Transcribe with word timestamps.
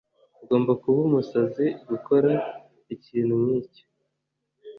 Agomba 0.43 0.71
kuba 0.81 0.99
umusazi 1.07 1.65
gukora 1.89 2.31
ikintu 2.95 3.33
nkicyo. 3.43 3.83